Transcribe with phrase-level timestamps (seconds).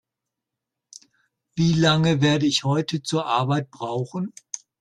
[1.53, 4.33] Wie lange werde ich heute zur Arbeit brauchen?